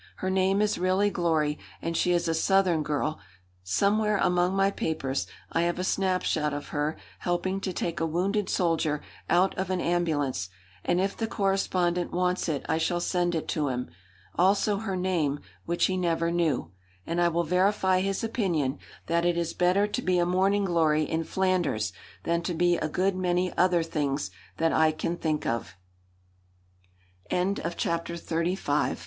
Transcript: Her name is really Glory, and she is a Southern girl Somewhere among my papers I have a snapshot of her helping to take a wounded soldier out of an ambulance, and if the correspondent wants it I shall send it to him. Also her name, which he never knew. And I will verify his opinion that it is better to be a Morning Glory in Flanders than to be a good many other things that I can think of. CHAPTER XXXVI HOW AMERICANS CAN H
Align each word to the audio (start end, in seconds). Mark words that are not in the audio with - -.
Her 0.15 0.31
name 0.31 0.63
is 0.63 0.79
really 0.79 1.11
Glory, 1.11 1.59
and 1.79 1.95
she 1.95 2.11
is 2.11 2.27
a 2.27 2.33
Southern 2.33 2.81
girl 2.81 3.19
Somewhere 3.63 4.17
among 4.17 4.55
my 4.55 4.71
papers 4.71 5.27
I 5.51 5.61
have 5.61 5.77
a 5.77 5.83
snapshot 5.83 6.55
of 6.55 6.69
her 6.69 6.97
helping 7.19 7.59
to 7.61 7.71
take 7.71 7.99
a 7.99 8.05
wounded 8.07 8.49
soldier 8.49 9.03
out 9.29 9.55
of 9.59 9.69
an 9.69 9.79
ambulance, 9.79 10.49
and 10.83 10.99
if 10.99 11.15
the 11.15 11.27
correspondent 11.27 12.11
wants 12.11 12.49
it 12.49 12.65
I 12.67 12.79
shall 12.79 12.99
send 12.99 13.35
it 13.35 13.47
to 13.49 13.67
him. 13.67 13.91
Also 14.33 14.77
her 14.77 14.95
name, 14.95 15.39
which 15.67 15.85
he 15.85 15.97
never 15.97 16.31
knew. 16.31 16.71
And 17.05 17.21
I 17.21 17.27
will 17.27 17.43
verify 17.43 18.01
his 18.01 18.23
opinion 18.23 18.79
that 19.05 19.23
it 19.23 19.37
is 19.37 19.53
better 19.53 19.85
to 19.85 20.01
be 20.01 20.17
a 20.17 20.25
Morning 20.25 20.65
Glory 20.65 21.03
in 21.03 21.23
Flanders 21.23 21.93
than 22.23 22.41
to 22.41 22.55
be 22.55 22.75
a 22.75 22.89
good 22.89 23.15
many 23.15 23.55
other 23.55 23.83
things 23.83 24.31
that 24.57 24.73
I 24.73 24.91
can 24.93 25.15
think 25.15 25.45
of. 25.45 25.75
CHAPTER 27.31 28.15
XXXVI 28.15 28.15
HOW 28.15 28.15
AMERICANS 28.15 28.65
CAN 28.65 28.91
H 28.93 28.99